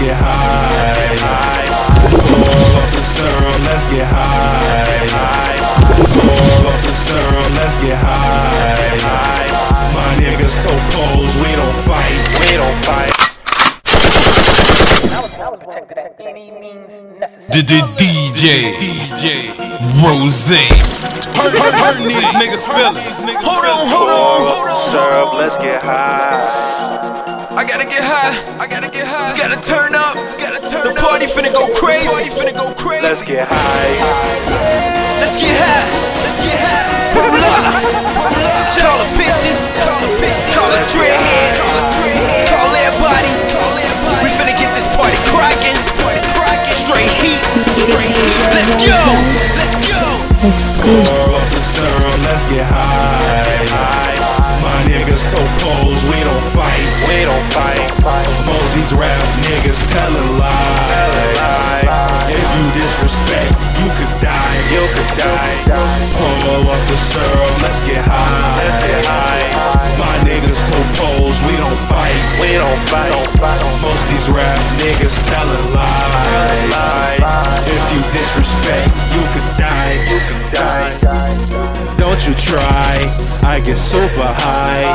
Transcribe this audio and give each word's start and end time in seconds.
get 0.00 0.16
high. 0.16 1.68
Pour 2.00 2.72
up 2.80 2.88
the 2.88 3.02
syrup, 3.04 3.60
let's 3.68 3.86
get 3.92 4.08
high. 4.08 5.60
Pour 6.00 6.72
up 6.72 6.80
the 6.80 6.92
syrup, 6.92 7.50
let's 7.60 7.76
get 7.84 8.00
high. 8.00 8.80
My 9.92 10.10
niggas 10.16 10.56
toe 10.64 10.80
poles, 10.96 11.36
we 11.44 11.52
don't 11.52 11.78
fight, 11.84 12.16
we 12.40 12.56
don't 12.56 12.80
fight. 12.84 13.12
DJ, 17.50 18.72
DJ 18.80 19.52
Rose. 20.00 20.48
Hurt, 21.36 21.52
hurt, 21.52 21.74
hurting 21.74 22.08
these 22.08 22.32
niggas 22.40 22.64
feelings. 22.64 23.20
Hold 23.44 23.64
on, 23.64 23.86
hold 23.86 24.08
on, 24.08 24.40
hold 24.48 24.68
on. 24.68 24.80
Syrup, 24.90 25.34
let's 25.34 25.56
get 25.62 25.82
high. 25.82 26.59
I 27.70 27.78
gotta 27.78 27.88
get 27.88 28.02
high. 28.02 28.64
I 28.64 28.66
gotta 28.66 28.90
get 28.90 29.06
high. 29.06 29.38
Gotta 29.38 29.62
turn 29.62 29.94
up. 29.94 30.16
Gotta 30.42 30.58
turn 30.68 30.92
the 30.92 31.00
party 31.00 31.26
finna 31.26 31.52
go 31.54 31.72
crazy. 31.78 32.08
Party 32.08 32.30
finna 32.30 32.58
go 32.58 32.74
crazy. 32.74 33.06
Let's 33.06 33.24
get 33.24 33.46
high. 33.46 33.94
Let's 34.00 34.40
get 34.42 34.50
high. 34.58 35.20
Let's 35.20 35.36
get 35.40 35.56
high. 35.56 36.09
These 58.74 58.92
rap 58.94 59.20
niggas 59.42 59.80
telling 59.90 60.38
lies. 60.38 61.86
If 62.30 62.46
you 62.56 62.64
disrespect, 62.76 63.50
you 63.80 63.88
could 63.98 64.14
die, 64.22 64.58
you 64.70 64.84
could 64.94 65.10
die. 65.18 65.58
Pour 66.14 66.70
up 66.70 66.82
the 66.86 66.96
syrup, 66.96 67.54
let's 67.62 67.82
get 67.86 68.04
high. 68.06 69.50
My 69.98 70.16
niggas 70.22 70.62
toe 70.70 70.86
poles, 70.96 71.38
we 71.46 71.56
don't 71.58 71.80
fight, 71.90 72.16
we 72.40 72.54
don't 72.54 72.82
fight. 72.86 73.10
Most 73.82 74.06
these 74.08 74.28
rap 74.30 74.56
niggas 74.78 75.18
telling 75.26 75.66
lies. 75.74 77.22
If 77.66 77.82
you 77.94 78.00
disrespect, 78.14 78.88
you 79.14 79.22
could 79.34 79.48
die, 79.58 79.94
you 80.10 80.18
could 80.30 80.46
die. 80.54 80.94
Don't 81.98 82.22
you 82.26 82.34
try, 82.34 83.06
I 83.42 83.60
get 83.64 83.76
super 83.76 84.26
high. 84.26 84.86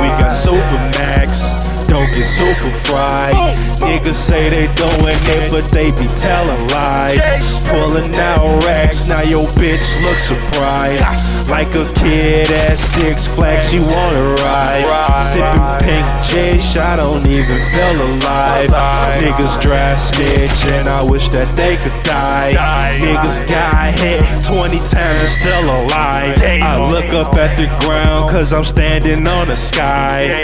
We 0.00 0.08
got 0.20 0.30
super 0.30 0.78
max, 0.98 1.71
don't 1.92 2.08
get 2.16 2.24
super 2.24 2.72
fried. 2.72 3.36
Niggas 3.84 4.16
say 4.16 4.48
they 4.48 4.66
doing 4.80 5.20
it, 5.36 5.52
but 5.52 5.68
they 5.68 5.92
be 5.92 6.08
telling 6.16 6.62
lies. 6.72 7.20
Pulling 7.68 8.14
out 8.16 8.64
racks, 8.64 9.08
now 9.08 9.20
your 9.22 9.44
bitch 9.60 9.84
look 10.00 10.16
surprised. 10.16 11.04
Like 11.52 11.68
a 11.76 11.84
kid 12.00 12.48
at 12.48 12.78
Six 12.80 13.28
Flags, 13.28 13.68
she 13.68 13.78
wanna 13.78 14.24
ride. 14.40 14.88
Sipping 15.20 15.68
pink 15.84 16.06
J, 16.24 16.56
I 16.80 16.96
don't 16.96 17.26
even 17.28 17.60
feel 17.76 17.96
alive. 18.00 18.72
Niggas 19.20 19.60
dry 19.60 19.92
snitch, 19.94 20.64
and 20.72 20.88
I 20.88 21.04
wish 21.04 21.28
that 21.28 21.52
they 21.56 21.76
could 21.76 21.96
die. 22.02 22.56
Niggas 23.04 23.44
got 23.48 23.92
hit 23.92 24.24
20 24.48 24.78
times 24.80 25.20
and 25.20 25.28
still 25.28 25.66
alive. 25.84 26.40
I 26.40 26.80
look 26.90 27.12
up 27.12 27.34
at 27.36 27.56
the 27.60 27.68
ground, 27.84 28.30
cause 28.30 28.52
I'm 28.52 28.64
standing 28.64 29.26
on 29.26 29.48
the 29.48 29.56
sky. 29.56 30.40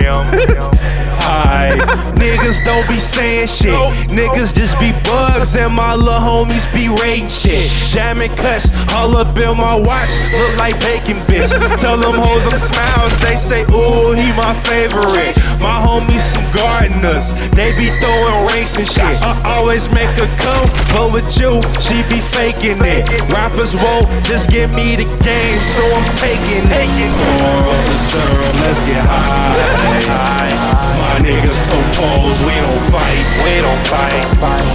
High. 1.29 1.77
Niggas 2.17 2.65
don't 2.65 2.89
be 2.89 2.97
saying 2.97 3.53
shit. 3.53 3.77
Niggas 4.09 4.57
just 4.57 4.81
be 4.81 4.97
bugs, 5.05 5.57
and 5.61 5.77
my 5.77 5.93
little 5.93 6.25
homies 6.25 6.65
be 6.73 6.89
rating 6.89 7.29
shit. 7.29 7.69
Diamond 7.93 8.33
cuts 8.33 8.73
all 8.97 9.13
up 9.13 9.37
in 9.37 9.53
my 9.53 9.77
watch, 9.77 10.09
look 10.33 10.57
like 10.57 10.81
bacon 10.81 11.21
bitch. 11.29 11.53
Tell 11.77 12.01
them 12.01 12.17
hoes 12.17 12.49
I'm 12.49 12.57
Smylez, 12.57 13.13
they 13.21 13.37
say, 13.37 13.61
ooh, 13.69 14.17
he 14.17 14.33
my 14.41 14.57
favorite. 14.65 15.37
My 15.61 15.77
homies 15.77 16.25
some 16.25 16.49
gardeners, 16.57 17.37
they 17.53 17.77
be 17.77 17.93
throwing 18.01 18.49
ranks 18.49 18.81
and 18.81 18.89
shit. 18.89 19.21
I 19.21 19.37
always 19.53 19.85
make 19.93 20.09
her 20.17 20.31
come, 20.41 20.65
but 20.97 21.13
with 21.13 21.29
you, 21.37 21.61
she 21.77 22.01
be 22.09 22.25
faking 22.25 22.81
it. 22.81 23.05
Rappers 23.37 23.77
won't 23.77 24.09
just 24.25 24.49
give 24.49 24.73
me 24.73 24.97
the 24.97 25.05
game, 25.21 25.61
so 25.77 25.85
I'm 25.93 26.09
taking 26.17 26.65
it. 26.73 26.89
Pour 27.37 27.69
up 27.69 27.85
the 27.85 27.97
syrup, 28.09 28.55
let's 28.65 28.81
get 28.89 29.05
high. 29.05 30.65
My 30.97 31.21
niggas 31.21 31.61
toe 31.69 31.89
poles, 31.99 32.39
we 32.47 32.55
don't 32.57 32.85
fight, 32.89 33.25
we 33.45 33.61
don't 33.61 33.85
fight. 33.91 34.25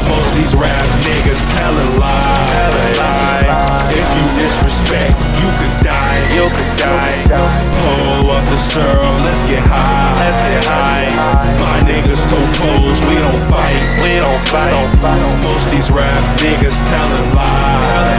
Most 0.09 0.29
these 0.35 0.53
rap 0.53 0.85
niggas 1.01 1.41
telling 1.57 1.91
lies. 1.97 2.93
If 3.89 4.05
you 4.13 4.25
disrespect, 4.37 5.17
you 5.41 5.49
could 5.57 5.75
die, 5.81 6.19
you 6.35 6.45
could 6.53 6.73
die. 6.77 7.25
Pull 7.81 8.29
up 8.29 8.45
the 8.49 8.57
syrup, 8.57 9.15
let's 9.25 9.41
get 9.49 9.63
high. 9.65 10.13
Let's 10.21 10.41
get 10.53 10.65
high. 10.69 11.09
My 11.57 11.77
niggas 11.89 12.21
toe 12.29 12.47
poles, 12.61 13.01
we 13.09 13.15
don't 13.17 13.43
fight, 13.49 13.81
we 14.03 14.19
don't 14.21 14.43
fight. 14.49 14.73
Most 15.41 15.69
these 15.71 15.89
rap 15.89 16.21
niggas 16.39 16.77
telling 16.89 17.27
lies. 17.33 18.12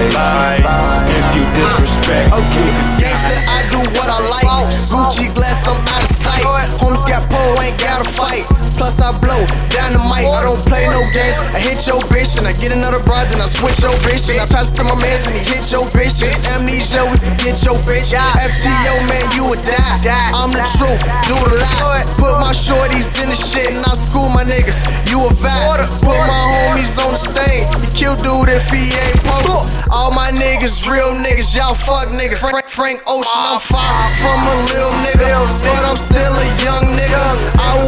Plus 8.84 9.00
I 9.00 9.17
blow 9.17 9.41
down 9.72 9.97
the 9.97 10.03
mic. 10.12 10.28
I 10.28 10.45
don't 10.45 10.61
play 10.69 10.84
no 10.93 11.09
games. 11.17 11.41
I 11.56 11.59
hit 11.65 11.89
your 11.89 12.05
bitch 12.12 12.37
and 12.37 12.45
I 12.45 12.53
get 12.53 12.69
another 12.69 13.00
bride, 13.00 13.33
then 13.33 13.41
I 13.41 13.49
switch 13.49 13.81
your 13.81 13.97
bitch. 14.05 14.28
And 14.28 14.37
I 14.37 14.45
pass 14.45 14.69
it 14.69 14.77
to 14.77 14.84
my 14.84 14.93
man, 15.00 15.25
and 15.25 15.33
he 15.33 15.41
hit 15.41 15.72
your 15.72 15.89
bitch. 15.97 16.21
It's 16.21 16.45
amnesia, 16.53 17.00
we 17.09 17.17
forget 17.17 17.65
your 17.65 17.81
bitch. 17.89 18.12
FTO, 18.12 18.94
man, 19.09 19.25
you 19.33 19.49
would 19.49 19.65
die. 19.65 20.37
I'm 20.37 20.53
the 20.53 20.61
truth, 20.77 21.00
do 21.25 21.33
the 21.49 21.65
lie. 21.65 22.05
Put 22.21 22.37
my 22.44 22.53
shorties 22.53 23.17
in 23.25 23.33
the 23.33 23.37
shit 23.37 23.73
and 23.73 23.84
I 23.89 23.97
school 23.97 24.28
my 24.28 24.44
niggas. 24.44 24.84
You 25.09 25.21
a 25.21 25.33
vibe. 25.33 25.84
Put 26.05 26.21
my 26.28 26.43
homies 26.53 27.00
on 27.00 27.09
the 27.09 27.21
stage. 27.21 27.65
You 27.81 27.89
kill 27.97 28.17
dude 28.21 28.53
if 28.53 28.69
he 28.69 28.93
ain't 28.93 29.21
poker. 29.25 29.61
All 29.93 30.12
my 30.12 30.28
niggas, 30.28 30.84
real 30.89 31.12
niggas, 31.17 31.56
y'all 31.56 31.73
fuck 31.73 32.09
niggas. 32.09 32.41
Frank, 32.41 32.69
Frank 32.69 33.00
Ocean, 33.06 33.44
I'm 33.44 33.61
far 33.61 34.09
from 34.21 34.41
a 34.44 34.56
little 34.69 34.97
nigga, 35.05 35.33
but 35.65 35.83
I'm 35.84 35.97
still 35.97 36.33
a 36.33 36.49
young 36.65 36.84
nigga. 36.97 37.25
I 37.61 37.84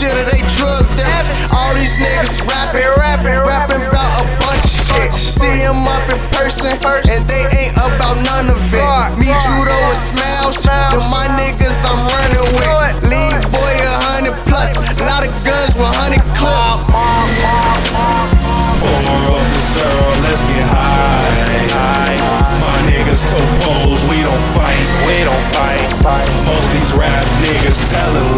shit 0.00 0.16
or 0.16 0.24
they 0.24 0.40
drug. 0.56 0.88
All 1.52 1.76
these 1.76 1.92
niggas 2.00 2.40
rapping, 2.48 2.88
rapping, 2.96 3.36
rapping 3.44 3.84
about 3.84 4.24
a 4.24 4.26
bunch 4.40 4.64
of 4.64 4.72
shit. 4.72 5.12
See 5.28 5.60
'em 5.60 5.84
up 5.84 6.00
in 6.08 6.16
person, 6.32 6.72
and 7.12 7.28
they 7.28 7.44
ain't 7.60 7.76
about 7.76 8.16
none 8.16 8.48
of 8.48 8.72
it. 8.72 8.80
Me, 9.20 9.28
judo, 9.44 9.76
and 9.76 10.00
Smylez, 10.00 10.64
then 10.64 11.04
my 11.12 11.28
niggas 11.36 11.84
I'm 11.84 12.00
running 12.08 12.48
with. 12.56 13.12
Lead 13.12 13.44
boy, 13.52 13.74
a 13.92 13.96
hundred 14.08 14.36
plus, 14.48 14.72
a 15.00 15.04
lot 15.04 15.20
of 15.20 15.32
guns 15.44 15.76
with 15.76 15.92
hundred 16.00 16.24
clips. 16.32 16.88
Pour 18.80 19.20
up 19.36 19.44
the 19.52 19.62
syrup, 19.74 20.16
let's 20.24 20.44
get 20.48 20.64
high. 20.64 21.28
My 22.64 22.78
niggas 22.88 23.22
toe 23.28 23.48
poles, 23.68 24.00
we 24.08 24.24
don't 24.24 24.46
fight, 24.56 24.80
we 25.04 25.24
don't 25.28 25.46
fight. 25.52 25.84
Most 26.48 26.72
these 26.72 26.92
rap 26.96 27.24
niggas 27.44 27.80
telling 27.92 28.29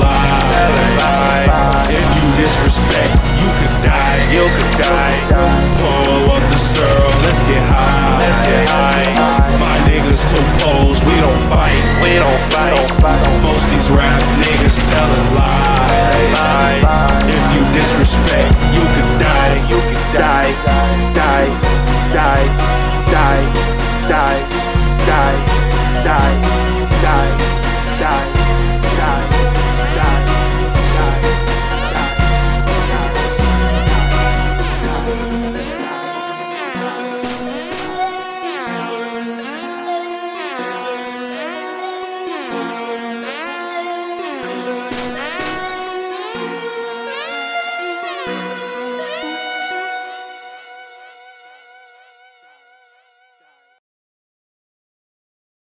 you 4.32 4.48
could 4.56 4.78
die. 4.78 5.61